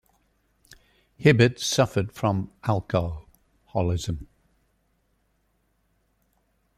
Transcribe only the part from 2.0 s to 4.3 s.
from alcoholism.